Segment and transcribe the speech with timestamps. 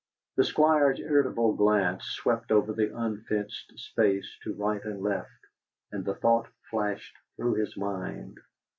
[0.35, 5.45] The Squire's irritable glance swept over the unfenced space to right and left,
[5.91, 8.39] and the thought flashed through his mind